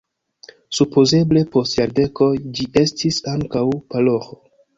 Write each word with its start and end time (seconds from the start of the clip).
Supozeble 0.77 1.43
post 1.55 1.77
jardekoj 1.81 2.31
ĝi 2.61 2.67
estis 2.83 3.21
ankaŭ 3.35 3.63
paroĥo. 3.95 4.41